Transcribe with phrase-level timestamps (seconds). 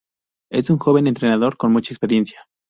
[0.59, 2.47] És un joven entrenador, con mucha experiencia.